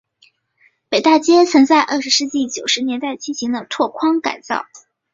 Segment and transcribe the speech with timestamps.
[0.89, 4.65] 北大街曾在二十世纪九十年代进行了拓宽改造。